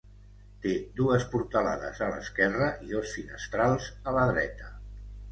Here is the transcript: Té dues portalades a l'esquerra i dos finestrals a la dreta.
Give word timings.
Té 0.61 0.69
dues 0.99 1.25
portalades 1.33 1.99
a 2.05 2.07
l'esquerra 2.13 2.69
i 2.85 2.89
dos 2.93 3.11
finestrals 3.19 3.91
a 4.13 4.15
la 4.17 4.23
dreta. 4.33 4.71